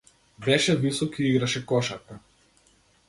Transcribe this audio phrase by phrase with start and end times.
[0.45, 2.19] Беше висок и играше кошарка.